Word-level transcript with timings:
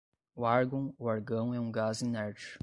O 0.35 0.47
árgon 0.47 0.95
ou 0.97 1.07
argão 1.07 1.53
é 1.53 1.59
um 1.59 1.71
gás 1.71 2.01
inerte. 2.01 2.59